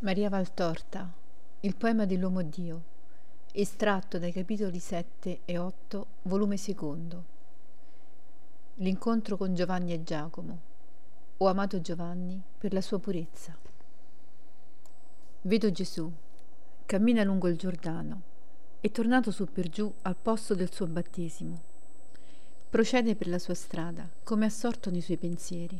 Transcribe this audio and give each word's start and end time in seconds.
Maria 0.00 0.28
Valtorta, 0.28 1.12
il 1.62 1.74
poema 1.74 2.06
dell'uomo 2.06 2.42
Dio, 2.42 2.82
estratto 3.50 4.20
dai 4.20 4.30
capitoli 4.30 4.78
7 4.78 5.40
e 5.44 5.58
8, 5.58 6.06
volume 6.22 6.56
secondo. 6.56 7.24
L'incontro 8.74 9.36
con 9.36 9.56
Giovanni 9.56 9.92
e 9.92 10.04
Giacomo. 10.04 10.60
Ho 11.38 11.46
amato 11.48 11.80
Giovanni 11.80 12.40
per 12.58 12.74
la 12.74 12.80
sua 12.80 13.00
purezza. 13.00 13.58
Vedo 15.40 15.72
Gesù, 15.72 16.08
cammina 16.86 17.24
lungo 17.24 17.48
il 17.48 17.56
Giordano, 17.56 18.22
è 18.78 18.92
tornato 18.92 19.32
su 19.32 19.46
per 19.46 19.68
giù 19.68 19.92
al 20.02 20.14
posto 20.14 20.54
del 20.54 20.72
suo 20.72 20.86
battesimo. 20.86 21.60
Procede 22.70 23.16
per 23.16 23.26
la 23.26 23.40
sua 23.40 23.54
strada, 23.54 24.08
come 24.22 24.46
assorto 24.46 24.90
nei 24.90 25.00
suoi 25.00 25.16
pensieri. 25.16 25.76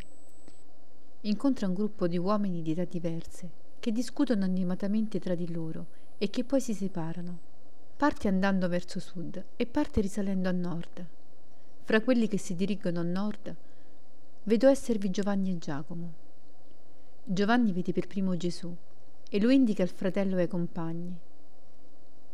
Incontra 1.20 1.68
un 1.68 1.74
gruppo 1.74 2.08
di 2.08 2.18
uomini 2.18 2.62
di 2.62 2.72
età 2.72 2.82
diverse 2.82 3.66
che 3.80 3.92
discutono 3.92 4.44
animatamente 4.44 5.20
tra 5.20 5.34
di 5.34 5.52
loro 5.52 5.86
e 6.18 6.30
che 6.30 6.44
poi 6.44 6.60
si 6.60 6.74
separano. 6.74 7.46
Parte 7.96 8.28
andando 8.28 8.68
verso 8.68 9.00
sud 9.00 9.44
e 9.56 9.66
parte 9.66 10.00
risalendo 10.00 10.48
a 10.48 10.52
nord. 10.52 11.06
Fra 11.84 12.00
quelli 12.00 12.28
che 12.28 12.38
si 12.38 12.54
dirigono 12.54 13.00
a 13.00 13.04
nord 13.04 13.54
vedo 14.44 14.68
esservi 14.68 15.10
Giovanni 15.10 15.52
e 15.52 15.58
Giacomo. 15.58 16.12
Giovanni 17.24 17.72
vede 17.72 17.92
per 17.92 18.06
primo 18.06 18.36
Gesù 18.36 18.74
e 19.28 19.40
lo 19.40 19.50
indica 19.50 19.82
al 19.82 19.88
fratello 19.88 20.38
e 20.38 20.42
ai 20.42 20.48
compagni. 20.48 21.16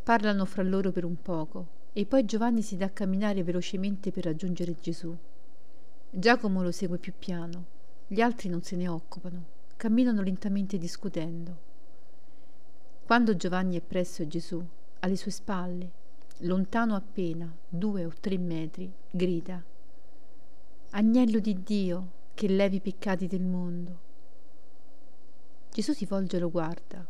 Parlano 0.02 0.44
fra 0.44 0.62
loro 0.62 0.92
per 0.92 1.04
un 1.04 1.20
poco 1.20 1.82
e 1.92 2.06
poi 2.06 2.24
Giovanni 2.24 2.62
si 2.62 2.76
dà 2.76 2.86
a 2.86 2.90
camminare 2.90 3.42
velocemente 3.42 4.10
per 4.10 4.24
raggiungere 4.24 4.76
Gesù. 4.80 5.16
Giacomo 6.10 6.62
lo 6.62 6.70
segue 6.70 6.98
più 6.98 7.12
piano, 7.18 7.64
gli 8.06 8.20
altri 8.20 8.48
non 8.48 8.62
se 8.62 8.76
ne 8.76 8.88
occupano 8.88 9.53
camminano 9.84 10.22
lentamente 10.22 10.78
discutendo. 10.78 11.58
Quando 13.04 13.36
Giovanni 13.36 13.76
è 13.76 13.82
presso 13.82 14.26
Gesù, 14.26 14.66
alle 15.00 15.14
sue 15.14 15.30
spalle, 15.30 15.90
lontano 16.38 16.94
appena 16.94 17.54
due 17.68 18.06
o 18.06 18.12
tre 18.18 18.38
metri, 18.38 18.90
grida 19.10 19.62
Agnello 20.92 21.38
di 21.38 21.62
Dio 21.62 22.12
che 22.32 22.48
levi 22.48 22.76
i 22.76 22.80
peccati 22.80 23.26
del 23.26 23.42
mondo. 23.42 23.98
Gesù 25.70 25.92
si 25.92 26.06
volge 26.06 26.38
e 26.38 26.40
lo 26.40 26.50
guarda. 26.50 27.06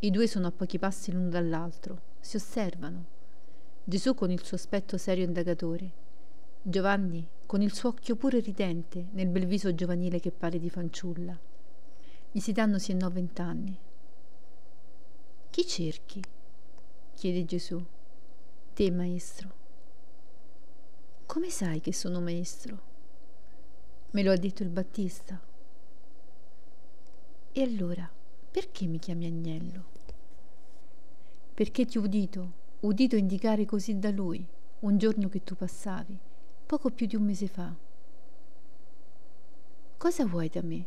I 0.00 0.10
due 0.10 0.26
sono 0.26 0.48
a 0.48 0.52
pochi 0.52 0.78
passi 0.78 1.10
l'uno 1.10 1.30
dall'altro, 1.30 2.02
si 2.20 2.36
osservano. 2.36 3.02
Gesù 3.82 4.12
con 4.12 4.30
il 4.30 4.44
suo 4.44 4.58
aspetto 4.58 4.98
serio 4.98 5.24
indagatore, 5.24 5.90
Giovanni 6.60 7.26
con 7.46 7.62
il 7.62 7.72
suo 7.72 7.88
occhio 7.88 8.14
pure 8.14 8.40
ridente 8.40 9.06
nel 9.12 9.28
bel 9.28 9.46
viso 9.46 9.74
giovanile 9.74 10.20
che 10.20 10.32
pare 10.32 10.58
di 10.58 10.68
fanciulla. 10.68 11.56
Gli 12.30 12.40
si 12.40 12.52
danno 12.52 12.78
sì 12.78 12.92
e 12.92 12.94
no 12.94 13.08
vent'anni. 13.08 13.78
Chi 15.50 15.66
cerchi? 15.66 16.22
chiede 17.14 17.44
Gesù. 17.46 17.82
Te, 18.74 18.90
maestro. 18.90 19.56
Come 21.26 21.50
sai 21.50 21.80
che 21.80 21.92
sono 21.92 22.20
maestro? 22.20 22.80
Me 24.10 24.22
lo 24.22 24.30
ha 24.30 24.36
detto 24.36 24.62
il 24.62 24.68
Battista. 24.68 25.40
E 27.50 27.62
allora, 27.62 28.08
perché 28.50 28.86
mi 28.86 28.98
chiami 28.98 29.26
agnello? 29.26 29.84
Perché 31.54 31.86
ti 31.86 31.98
ho 31.98 32.02
udito, 32.02 32.52
udito 32.80 33.16
indicare 33.16 33.64
così 33.64 33.98
da 33.98 34.10
lui, 34.10 34.46
un 34.80 34.96
giorno 34.96 35.28
che 35.28 35.42
tu 35.42 35.56
passavi, 35.56 36.16
poco 36.66 36.90
più 36.90 37.06
di 37.06 37.16
un 37.16 37.24
mese 37.24 37.48
fa. 37.48 37.74
Cosa 39.96 40.24
vuoi 40.24 40.48
da 40.48 40.62
me? 40.62 40.86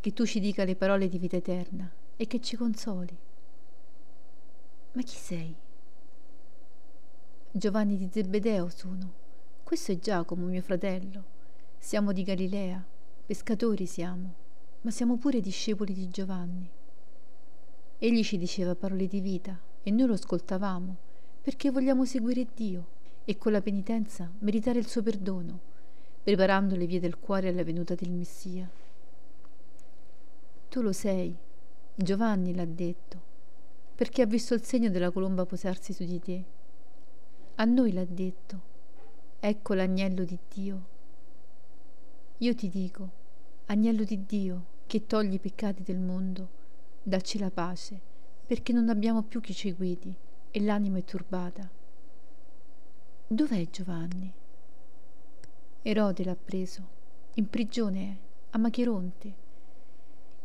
Che 0.00 0.12
tu 0.14 0.24
ci 0.24 0.40
dica 0.40 0.64
le 0.64 0.76
parole 0.76 1.08
di 1.08 1.18
vita 1.18 1.36
eterna 1.36 1.90
e 2.16 2.26
che 2.26 2.40
ci 2.40 2.56
consoli. 2.56 3.16
Ma 4.92 5.02
chi 5.02 5.16
sei? 5.16 5.54
Giovanni 7.52 7.96
di 7.98 8.08
Zebedeo 8.10 8.70
sono. 8.70 9.12
Questo 9.62 9.92
è 9.92 9.98
Giacomo, 9.98 10.46
mio 10.46 10.62
fratello. 10.62 11.24
Siamo 11.78 12.12
di 12.12 12.22
Galilea, 12.22 12.82
pescatori 13.26 13.84
siamo, 13.84 14.34
ma 14.80 14.90
siamo 14.90 15.18
pure 15.18 15.40
discepoli 15.40 15.92
di 15.92 16.08
Giovanni. 16.08 16.68
Egli 17.98 18.24
ci 18.24 18.38
diceva 18.38 18.74
parole 18.74 19.06
di 19.06 19.20
vita 19.20 19.60
e 19.82 19.90
noi 19.90 20.06
lo 20.06 20.14
ascoltavamo 20.14 20.96
perché 21.42 21.70
vogliamo 21.70 22.06
seguire 22.06 22.46
Dio 22.54 22.86
e 23.24 23.36
con 23.36 23.52
la 23.52 23.60
penitenza 23.60 24.30
meritare 24.38 24.78
il 24.78 24.86
suo 24.86 25.02
perdono, 25.02 25.60
preparando 26.22 26.74
le 26.74 26.86
vie 26.86 27.00
del 27.00 27.18
cuore 27.18 27.48
alla 27.48 27.64
venuta 27.64 27.94
del 27.94 28.10
Messia. 28.10 28.79
Tu 30.70 30.82
lo 30.82 30.92
sei, 30.92 31.36
Giovanni 31.96 32.54
l'ha 32.54 32.64
detto, 32.64 33.20
perché 33.96 34.22
ha 34.22 34.26
visto 34.26 34.54
il 34.54 34.62
segno 34.62 34.88
della 34.88 35.10
colomba 35.10 35.44
posarsi 35.44 35.92
su 35.92 36.04
di 36.04 36.20
te. 36.20 36.44
A 37.56 37.64
noi 37.64 37.90
l'ha 37.92 38.04
detto, 38.04 38.60
ecco 39.40 39.74
l'agnello 39.74 40.22
di 40.22 40.38
Dio. 40.48 40.86
Io 42.38 42.54
ti 42.54 42.68
dico, 42.68 43.10
agnello 43.66 44.04
di 44.04 44.24
Dio, 44.24 44.64
che 44.86 45.08
togli 45.08 45.34
i 45.34 45.38
peccati 45.40 45.82
del 45.82 45.98
mondo, 45.98 46.48
dacci 47.02 47.40
la 47.40 47.50
pace, 47.50 48.00
perché 48.46 48.72
non 48.72 48.90
abbiamo 48.90 49.24
più 49.24 49.40
chi 49.40 49.52
ci 49.52 49.72
guidi 49.72 50.14
e 50.52 50.60
l'anima 50.60 50.98
è 50.98 51.04
turbata. 51.04 51.68
Dov'è 53.26 53.68
Giovanni? 53.70 54.32
Erode 55.82 56.24
l'ha 56.24 56.36
preso, 56.36 56.88
in 57.34 57.50
prigione 57.50 58.02
è, 58.02 58.16
a 58.50 58.58
Macheronte 58.58 59.48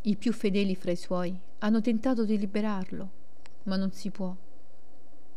i 0.08 0.16
più 0.18 0.34
fedeli 0.34 0.76
fra 0.76 0.92
i 0.92 0.96
suoi 0.96 1.36
hanno 1.60 1.82
tentato 1.82 2.26
di 2.26 2.38
liberarlo, 2.38 3.10
ma 3.64 3.76
non 3.76 3.92
si 3.92 4.12
può. 4.12 4.36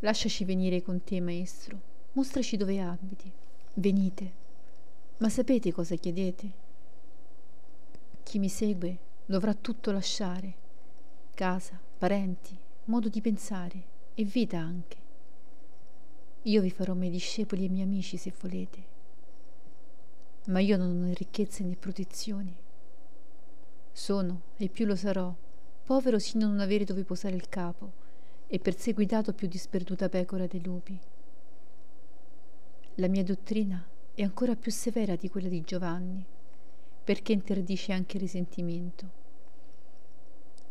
Lasciaci 0.01 0.45
venire 0.45 0.83
con 0.83 1.03
te, 1.03 1.23
maestro. 1.23 1.81
Mostraci 2.13 2.59
dove 2.59 2.79
abiti. 2.79 3.33
Venite. 3.75 4.33
Ma 5.19 5.31
sapete 5.31 5.73
cosa 5.73 5.95
chiedete? 5.95 6.51
Chi 8.23 8.39
mi 8.39 8.51
segue 8.51 8.99
dovrà 9.25 9.55
tutto 9.55 9.91
lasciare. 9.91 10.55
Casa, 11.33 11.81
parenti, 11.97 12.55
modo 12.85 13.09
di 13.09 13.23
pensare 13.23 13.83
e 14.13 14.23
vita 14.25 14.59
anche. 14.59 14.97
Io 16.43 16.61
vi 16.61 16.71
farò 16.71 16.93
miei 16.93 17.11
discepoli 17.11 17.65
e 17.65 17.69
miei 17.71 17.85
amici 17.85 18.19
se 18.19 18.35
volete. 18.39 18.85
Ma 20.49 20.61
io 20.61 20.77
non 20.77 20.91
ho 20.91 21.05
né 21.07 21.15
ricchezze 21.15 21.65
né 21.65 21.75
protezioni 21.75 22.67
sono, 23.99 24.43
e 24.57 24.69
più 24.69 24.87
lo 24.87 24.95
sarò, 24.95 25.35
povero 25.83 26.21
sino 26.21 26.47
a 26.47 26.49
non 26.49 26.61
avere 26.61 26.85
dove 26.85 27.03
posare 27.03 27.35
il 27.35 27.49
capo, 27.49 28.07
e 28.47 28.61
perseguitato 28.61 29.35
più 29.35 29.49
di 29.49 29.59
sperduta 29.59 30.09
pecora 30.09 30.47
dei 30.47 30.63
lupi. 30.63 30.99
La 32.95 33.09
mia 33.09 33.25
dottrina 33.25 33.85
è 34.15 34.23
ancora 34.23 34.55
più 34.55 34.71
severa 34.71 35.17
di 35.17 35.29
quella 35.29 35.49
di 35.49 35.63
Giovanni, 35.63 36.25
perché 37.05 37.33
interdice 37.33 37.93
anche 37.93 38.17
il 38.17 38.23
risentimento. 38.23 39.11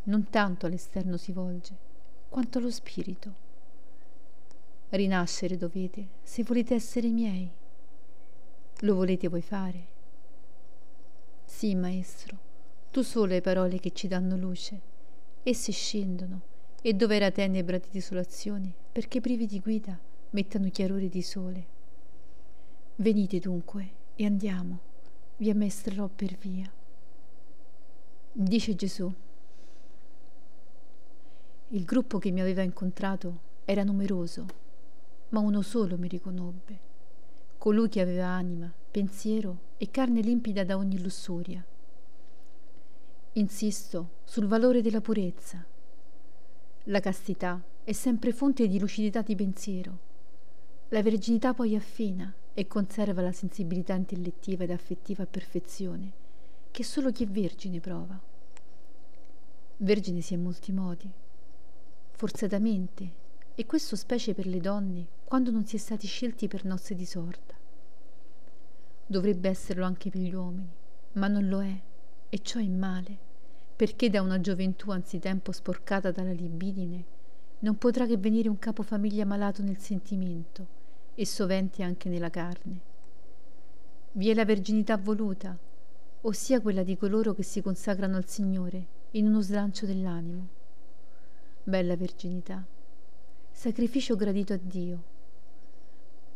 Non 0.04 0.30
tanto 0.30 0.66
all'esterno 0.66 1.18
si 1.18 1.34
volge, 1.34 1.76
quanto 2.30 2.60
allo 2.60 2.72
spirito. 2.72 3.46
Rinascere 4.90 5.58
dovete 5.58 6.08
se 6.24 6.44
volete 6.44 6.76
essere 6.76 7.10
miei. 7.10 7.52
Lo 8.80 8.96
volete 8.96 9.28
voi 9.28 9.42
fare? 9.42 9.86
Sì, 11.44 11.76
maestro 11.76 12.47
tu 12.92 13.02
solo 13.02 13.34
hai 13.34 13.42
parole 13.42 13.80
che 13.80 13.92
ci 13.92 14.08
danno 14.08 14.36
luce. 14.38 14.82
Esse 15.44 15.72
scendono, 15.72 16.42
e 16.82 16.94
dove 16.94 17.16
era 17.16 17.32
tenebra 17.32 17.78
di 17.78 17.88
desolazione, 17.92 18.74
perché 18.92 19.20
privi 19.20 19.46
di 19.46 19.60
guida 19.60 20.00
mettano 20.32 20.70
chiarore 20.70 21.10
di 21.10 21.22
sole. 21.22 21.68
Venite 22.96 23.40
dunque 23.40 23.90
e 24.16 24.26
andiamo, 24.26 24.80
vi 25.38 25.50
ammestrerò 25.50 26.08
per 26.08 26.36
via. 26.38 26.72
Dice 28.32 28.76
Gesù. 28.76 29.14
Il 31.70 31.84
gruppo 31.84 32.18
che 32.18 32.32
mi 32.32 32.40
aveva 32.40 32.62
incontrato 32.62 33.42
era 33.66 33.84
numeroso, 33.84 34.46
ma 35.30 35.40
uno 35.40 35.62
solo 35.62 35.98
mi 35.98 36.08
riconobbe, 36.08 36.80
colui 37.58 37.90
che 37.90 38.00
aveva 38.00 38.28
anima, 38.28 38.74
pensiero 38.90 39.60
e 39.78 39.92
carne 39.92 40.22
limpida 40.22 40.64
da 40.64 40.78
ogni 40.78 41.02
lussuria 41.02 41.66
Insisto 43.38 44.22
sul 44.24 44.48
valore 44.48 44.82
della 44.82 45.00
purezza. 45.00 45.64
La 46.86 47.00
castità 47.00 47.64
è 47.84 47.92
sempre 47.92 48.34
fonte 48.34 48.68
di 48.68 48.80
lucidità 48.80 49.22
di 49.22 49.36
pensiero. 49.36 50.00
La 50.88 51.04
verginità 51.04 51.54
poi 51.54 51.76
affina 51.76 52.34
e 52.56 52.66
conserva 52.66 53.22
la 53.22 53.32
sensibilità 53.32 53.94
intellettiva 53.94 54.64
ed 54.64 54.72
affettiva 54.72 55.22
a 55.22 55.28
perfezione 55.28 56.12
che 56.72 56.84
solo 56.84 57.12
chi 57.12 57.26
è 57.26 57.28
vergine 57.28 57.80
prova. 57.80 58.20
Vergine 59.78 60.22
si 60.22 60.34
è 60.34 60.38
in 60.38 60.42
molti 60.42 60.72
modi, 60.72 61.08
forzatamente, 62.14 63.12
e 63.54 63.66
questo 63.68 63.96
specie 63.96 64.34
per 64.34 64.48
le 64.48 64.60
donne 64.60 65.06
quando 65.24 65.52
non 65.52 65.64
si 65.64 65.76
è 65.76 65.80
stati 65.80 66.08
scelti 66.08 66.48
per 66.48 66.66
nozze 66.66 66.96
di 66.96 67.06
sorta. 67.06 67.54
Dovrebbe 69.06 69.48
esserlo 69.48 69.86
anche 69.86 70.10
per 70.10 70.22
gli 70.22 70.34
uomini, 70.34 70.72
ma 71.14 71.28
non 71.28 71.48
lo 71.48 71.62
è, 71.62 71.82
e 72.30 72.40
ciò 72.40 72.58
è 72.58 72.68
male 72.68 73.26
perché 73.78 74.10
da 74.10 74.24
una 74.24 74.42
gioventù 74.42 74.90
anzitempo 74.90 75.52
sporcata 75.52 76.10
dalla 76.10 76.32
libidine 76.32 77.06
non 77.60 77.78
potrà 77.78 78.08
che 78.08 78.18
venire 78.18 78.50
un 78.50 78.58
capofamiglia 78.58 79.24
malato 79.24 79.62
nel 79.62 79.78
sentimento 79.78 80.66
e 81.14 81.28
sovente 81.28 81.84
anche 81.84 82.10
nella 82.10 82.32
carne. 82.32 82.80
Vi 84.14 84.30
è 84.30 84.34
la 84.34 84.46
verginità 84.46 84.98
voluta, 84.98 85.56
ossia 86.22 86.60
quella 86.60 86.82
di 86.82 86.98
coloro 86.98 87.34
che 87.34 87.44
si 87.44 87.62
consacrano 87.62 88.18
al 88.18 88.28
Signore 88.28 88.86
in 89.12 89.28
uno 89.28 89.42
slancio 89.42 89.86
dell'animo. 89.86 90.48
Bella 91.64 91.96
verginità, 91.96 92.66
sacrificio 93.52 94.16
gradito 94.16 94.54
a 94.54 94.60
Dio, 94.60 95.04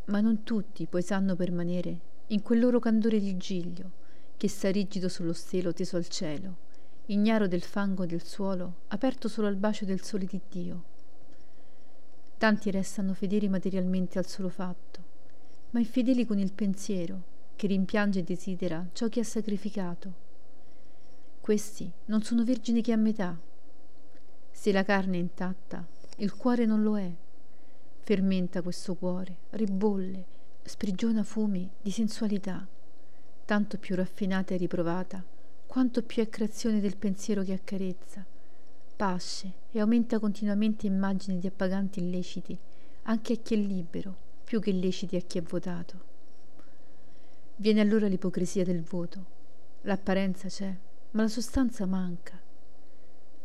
ma 0.06 0.22
non 0.22 0.44
tutti 0.44 0.86
poi 0.86 1.02
sanno 1.02 1.36
permanere 1.36 2.00
in 2.28 2.44
quel 2.44 2.60
loro 2.60 2.78
candore 2.78 3.20
di 3.20 3.36
giglio 3.38 3.92
che 4.38 4.48
sta 4.48 4.70
rigido 4.70 5.10
sullo 5.10 5.34
stelo 5.34 5.74
teso 5.74 5.98
al 5.98 6.08
cielo, 6.08 6.70
ignaro 7.08 7.48
del 7.48 7.62
fango 7.62 8.06
del 8.06 8.24
suolo, 8.24 8.82
aperto 8.88 9.28
solo 9.28 9.48
al 9.48 9.56
bacio 9.56 9.86
del 9.86 10.02
sole 10.02 10.26
di 10.26 10.40
Dio 10.50 10.84
Tanti 12.42 12.72
restano 12.72 13.14
fedeli 13.14 13.48
materialmente 13.48 14.18
al 14.18 14.26
solo 14.26 14.50
fatto, 14.50 15.04
ma 15.70 15.80
infedeli 15.80 16.26
con 16.26 16.40
il 16.40 16.52
pensiero, 16.52 17.22
che 17.56 17.68
rimpiange 17.68 18.22
e 18.22 18.24
desidera 18.24 18.84
ciò 18.94 19.10
che 19.10 19.20
ha 19.20 19.24
sacrificato. 19.24 20.12
Questi 21.40 21.92
non 22.06 22.24
sono 22.24 22.44
vergini 22.44 22.82
che 22.82 22.94
a 22.94 22.96
metà. 22.96 23.40
Se 24.50 24.72
la 24.72 24.84
carne 24.84 25.18
è 25.18 25.20
intatta, 25.20 25.86
il 26.18 26.36
cuore 26.36 26.66
non 26.66 26.82
lo 26.82 26.98
è. 26.98 27.14
Fermenta 28.00 28.64
questo 28.64 28.96
cuore, 28.96 29.38
ribolle, 29.52 30.26
sprigiona 30.64 31.22
fumi 31.22 31.70
di 31.80 31.92
sensualità, 31.92 32.68
tanto 33.46 33.78
più 33.78 33.96
raffinata 33.96 34.56
e 34.56 34.58
riprovata, 34.58 35.24
quanto 35.72 36.04
più 36.04 36.22
è 36.22 36.28
creazione 36.28 36.82
del 36.82 36.98
pensiero 36.98 37.44
che 37.44 37.54
accarezza 37.54 38.26
pasce 38.94 39.54
e 39.72 39.80
aumenta 39.80 40.20
continuamente 40.20 40.86
immagini 40.86 41.40
di 41.40 41.48
appaganti 41.48 42.02
illeciti 42.02 42.60
anche 43.04 43.34
a 43.34 43.36
chi 43.38 43.54
è 43.54 43.58
libero, 43.58 44.14
più 44.44 44.60
che 44.60 44.72
illeciti 44.72 45.16
a 45.16 45.22
chi 45.22 45.38
è 45.38 45.42
votato. 45.42 46.00
Viene 47.56 47.80
allora 47.80 48.08
l'ipocrisia 48.08 48.66
del 48.66 48.82
voto. 48.82 49.26
L'apparenza 49.84 50.50
c'è, 50.50 50.76
ma 51.12 51.22
la 51.22 51.30
sostanza 51.30 51.86
manca. 51.86 52.38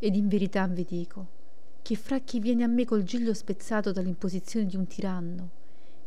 Ed 0.01 0.17
in 0.17 0.27
verità 0.27 0.67
vi 0.67 0.83
dico 0.83 1.27
che 1.81 1.95
fra 1.95 2.19
chi 2.19 2.41
viene 2.41 2.65
a 2.65 2.67
me 2.67 2.85
col 2.85 3.05
giglio 3.05 3.35
spezzato 3.35 3.93
dall'imposizione 3.93 4.67
di 4.67 4.75
un 4.75 4.89
tiranno 4.89 5.51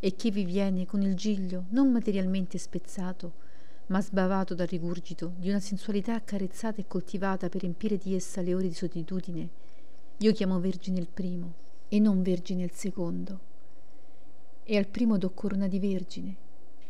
e 0.01 0.17
chi 0.17 0.31
vi 0.31 0.43
viene 0.43 0.85
con 0.85 1.01
il 1.01 1.15
giglio 1.15 1.67
non 1.69 1.89
materialmente 1.93 2.57
spezzato, 2.57 3.47
ma 3.89 4.01
sbavato 4.01 4.53
dal 4.53 4.67
rigurgito 4.67 5.33
di 5.37 5.49
una 5.49 5.59
sensualità 5.59 6.13
accarezzata 6.13 6.79
e 6.79 6.87
coltivata 6.87 7.49
per 7.49 7.65
empire 7.65 7.97
di 7.97 8.13
essa 8.13 8.41
le 8.41 8.53
ore 8.53 8.67
di 8.67 8.73
solitudine, 8.73 9.49
io 10.17 10.31
chiamo 10.31 10.59
vergine 10.59 10.99
il 10.99 11.07
primo 11.07 11.53
e 11.87 11.99
non 11.99 12.21
vergine 12.21 12.63
il 12.63 12.71
secondo. 12.71 13.47
E 14.63 14.77
al 14.77 14.87
primo 14.87 15.17
do 15.17 15.31
corona 15.31 15.67
di 15.67 15.79
vergine 15.79 16.35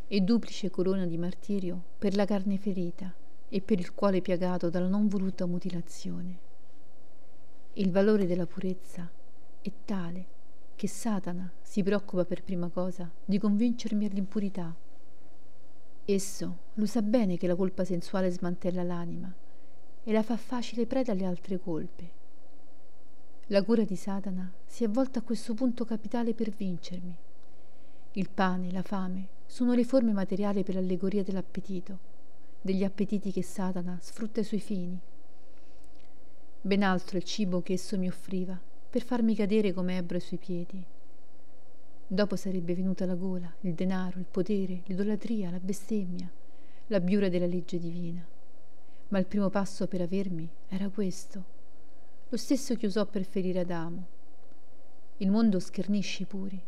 e 0.07 0.21
duplice 0.21 0.69
corona 0.69 1.05
di 1.05 1.17
martirio 1.17 1.81
per 1.97 2.15
la 2.15 2.25
carne 2.25 2.57
ferita 2.57 3.13
e 3.47 3.61
per 3.61 3.79
il 3.79 3.93
cuore 3.93 4.21
piagato 4.21 4.69
dalla 4.69 4.87
non 4.87 5.07
voluta 5.07 5.45
mutilazione. 5.45 6.39
Il 7.73 7.91
valore 7.91 8.25
della 8.25 8.45
purezza 8.45 9.09
è 9.61 9.71
tale 9.85 10.25
che 10.75 10.87
Satana 10.87 11.49
si 11.61 11.81
preoccupa 11.81 12.25
per 12.25 12.43
prima 12.43 12.67
cosa 12.67 13.09
di 13.23 13.37
convincermi 13.37 14.05
all'impurità 14.05 14.75
Esso 16.11 16.57
lo 16.73 16.87
sa 16.87 17.03
bene 17.03 17.37
che 17.37 17.45
la 17.45 17.53
colpa 17.55 17.85
sensuale 17.85 18.31
smantella 18.31 18.81
l'anima 18.81 19.31
e 20.03 20.11
la 20.11 20.23
fa 20.23 20.37
facile 20.37 20.87
preda 20.87 21.11
alle 21.11 21.23
altre 21.23 21.59
colpe. 21.59 22.09
La 23.49 23.61
cura 23.61 23.83
di 23.83 23.95
Satana 23.95 24.51
si 24.65 24.83
è 24.83 24.89
volta 24.89 25.19
a 25.19 25.21
questo 25.21 25.53
punto 25.53 25.85
capitale 25.85 26.33
per 26.33 26.49
vincermi. 26.49 27.15
Il 28.13 28.27
pane, 28.31 28.71
la 28.71 28.81
fame, 28.81 29.27
sono 29.45 29.75
le 29.75 29.83
forme 29.83 30.11
materiali 30.11 30.63
per 30.63 30.73
l'allegoria 30.73 31.21
dell'appetito, 31.21 31.99
degli 32.59 32.83
appetiti 32.83 33.31
che 33.31 33.43
Satana 33.43 33.99
sfrutta 34.01 34.39
ai 34.39 34.47
suoi 34.47 34.61
fini. 34.61 34.99
Ben 36.59 36.81
altro 36.81 37.17
il 37.17 37.23
cibo 37.23 37.61
che 37.61 37.73
esso 37.73 37.99
mi 37.99 38.07
offriva 38.07 38.59
per 38.89 39.03
farmi 39.03 39.35
cadere 39.35 39.73
come 39.73 39.97
ebbro 39.97 40.15
ai 40.15 40.23
suoi 40.23 40.39
piedi. 40.39 40.83
Dopo 42.11 42.35
sarebbe 42.35 42.73
venuta 42.73 43.05
la 43.05 43.13
gola, 43.13 43.53
il 43.59 43.75
denaro, 43.75 44.17
il 44.17 44.25
potere, 44.25 44.81
l'idolatria, 44.85 45.51
la 45.51 45.59
bestemmia, 45.59 46.27
la 46.87 46.99
biura 46.99 47.29
della 47.29 47.45
legge 47.45 47.77
divina. 47.77 48.27
Ma 49.09 49.19
il 49.19 49.27
primo 49.27 49.51
passo 49.51 49.85
per 49.85 50.01
avermi 50.01 50.49
era 50.69 50.89
questo, 50.89 51.45
lo 52.27 52.35
stesso 52.35 52.73
che 52.73 52.87
usò 52.87 53.05
per 53.05 53.25
ferire 53.25 53.59
Adamo. 53.59 54.07
Il 55.17 55.29
mondo 55.29 55.59
schernisce 55.59 56.23
i 56.23 56.25
puri, 56.25 56.59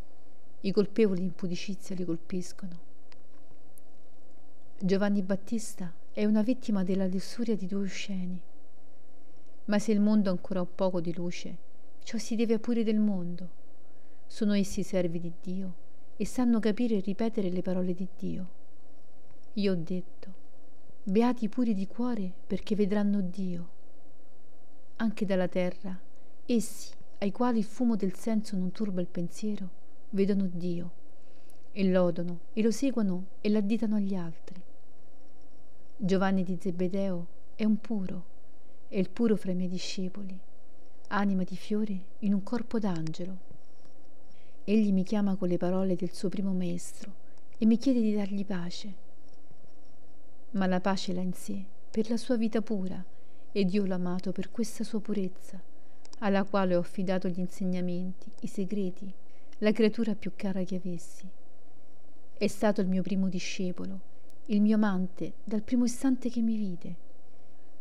i 0.60 0.72
colpevoli 0.72 1.22
di 1.22 1.26
impudicizia 1.26 1.96
li 1.96 2.06
colpiscono. 2.06 2.80
Giovanni 4.78 5.24
Battista 5.24 5.92
è 6.12 6.24
una 6.24 6.44
vittima 6.44 6.84
della 6.84 7.08
lussuria 7.08 7.56
di 7.56 7.66
due 7.66 7.86
osceni. 7.86 8.40
Ma 9.66 9.80
se 9.80 9.92
il 9.92 10.02
mondo 10.02 10.30
ha 10.30 10.34
ancora 10.34 10.62
un 10.62 10.76
poco 10.76 11.02
di 11.02 11.16
luce, 11.16 11.58
ciò 12.04 12.20
si 12.20 12.36
deve 12.36 12.54
a 12.54 12.60
pure 12.60 12.84
del 12.84 13.00
mondo 13.00 13.60
sono 14.32 14.54
essi 14.54 14.82
servi 14.82 15.20
di 15.20 15.34
Dio 15.42 15.74
e 16.16 16.26
sanno 16.26 16.60
capire 16.60 16.96
e 16.96 17.02
ripetere 17.02 17.50
le 17.50 17.62
parole 17.62 17.94
di 17.94 18.08
Dio. 18.18 18.50
Io 19.56 19.74
ho 19.74 19.76
detto, 19.76 20.34
beati 21.04 21.50
puri 21.50 21.74
di 21.74 21.86
cuore 21.86 22.32
perché 22.48 22.74
vedranno 22.74 23.20
Dio. 23.20 23.70
Anche 24.96 25.26
dalla 25.26 25.50
terra, 25.50 26.00
essi, 26.46 26.94
ai 27.18 27.32
quali 27.34 27.58
il 27.58 27.66
fumo 27.66 27.98
del 27.98 28.16
senso 28.16 28.56
non 28.56 28.72
turba 28.72 29.02
il 29.02 29.10
pensiero, 29.10 29.70
vedono 30.12 30.48
Dio 30.50 30.92
e 31.74 31.92
lodono 31.92 32.40
e 32.54 32.62
lo 32.62 32.72
seguono 32.72 33.26
e 33.42 33.50
l'additano 33.50 33.98
agli 33.98 34.16
altri. 34.16 34.64
Giovanni 35.98 36.44
di 36.44 36.58
Zebedeo 36.58 37.28
è 37.56 37.66
un 37.66 37.82
puro, 37.82 38.26
è 38.88 38.98
il 38.98 39.10
puro 39.10 39.36
fra 39.36 39.52
i 39.52 39.56
miei 39.56 39.68
discepoli, 39.68 40.40
anima 41.10 41.44
di 41.44 41.58
fiore 41.58 42.00
in 42.20 42.34
un 42.34 42.44
corpo 42.44 42.80
d'angelo 42.80 43.50
Egli 44.64 44.92
mi 44.92 45.04
chiama 45.04 45.36
con 45.38 45.48
le 45.48 45.58
parole 45.58 45.96
del 45.96 46.14
suo 46.14 46.30
primo 46.30 46.54
maestro 46.54 47.12
e 47.58 47.66
mi 47.66 47.78
chiede 47.78 48.00
di 48.00 48.14
dargli 48.14 48.46
pace. 48.46 48.94
Ma 50.52 50.68
la 50.68 50.80
pace 50.80 51.14
l'ha 51.14 51.22
in 51.22 51.34
sé 51.34 51.66
per 51.90 52.08
la 52.12 52.18
sua 52.18 52.38
vita 52.38 52.62
pura 52.62 53.04
ed 53.52 53.74
io 53.74 53.88
l'ho 53.88 53.96
amato 53.96 54.32
per 54.32 54.52
questa 54.52 54.84
sua 54.84 55.02
purezza, 55.02 55.60
alla 56.20 56.44
quale 56.44 56.76
ho 56.76 56.80
affidato 56.80 57.28
gli 57.28 57.40
insegnamenti, 57.40 58.32
i 58.42 58.48
segreti, 58.48 59.12
la 59.60 59.72
creatura 59.72 60.14
più 60.14 60.34
cara 60.36 60.64
che 60.64 60.76
avessi. 60.76 61.28
È 62.38 62.48
stato 62.48 62.82
il 62.82 62.88
mio 62.88 63.02
primo 63.02 63.30
discepolo, 63.30 64.00
il 64.46 64.62
mio 64.62 64.76
amante 64.76 65.34
dal 65.44 65.64
primo 65.64 65.86
istante 65.86 66.30
che 66.30 66.42
mi 66.42 66.56
vide. 66.56 66.96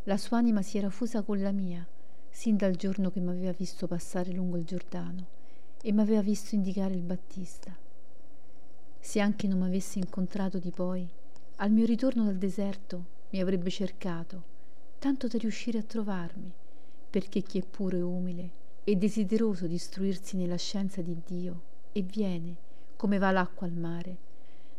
La 0.04 0.16
sua 0.16 0.38
anima 0.38 0.62
si 0.62 0.78
era 0.78 0.88
fusa 0.88 1.20
con 1.20 1.42
la 1.42 1.52
mia, 1.52 1.86
sin 2.30 2.56
dal 2.56 2.76
giorno 2.76 3.10
che 3.10 3.20
mi 3.20 3.28
aveva 3.28 3.52
visto 3.52 3.86
passare 3.86 4.32
lungo 4.32 4.56
il 4.56 4.64
Giordano 4.64 5.38
e 5.82 5.92
mi 5.92 6.00
aveva 6.00 6.22
visto 6.22 6.54
indicare 6.54 6.94
il 6.94 7.02
Battista. 7.02 7.76
Se 8.98 9.20
anche 9.20 9.46
non 9.46 9.60
mi 9.60 9.66
avesse 9.66 9.98
incontrato 9.98 10.58
di 10.58 10.70
poi, 10.70 11.08
al 11.56 11.70
mio 11.70 11.86
ritorno 11.86 12.24
dal 12.24 12.36
deserto 12.36 13.18
mi 13.30 13.40
avrebbe 13.40 13.70
cercato, 13.70 14.42
tanto 14.98 15.26
da 15.26 15.38
riuscire 15.38 15.78
a 15.78 15.82
trovarmi, 15.82 16.52
perché 17.08 17.42
chi 17.42 17.58
è 17.58 17.64
puro 17.64 17.96
e 17.96 18.02
umile 18.02 18.50
è 18.84 18.94
desideroso 18.94 19.66
di 19.66 19.74
istruirsi 19.74 20.36
nella 20.36 20.56
scienza 20.56 21.00
di 21.00 21.20
Dio 21.24 21.62
e 21.92 22.02
viene, 22.02 22.56
come 22.96 23.18
va 23.18 23.30
l'acqua 23.30 23.66
al 23.66 23.72
mare, 23.72 24.16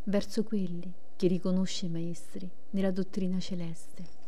verso 0.04 0.44
quelli 0.44 0.92
che 1.16 1.28
riconosce 1.28 1.88
maestri 1.88 2.50
nella 2.72 2.92
dottrina 2.92 3.40
celeste. 3.40 4.21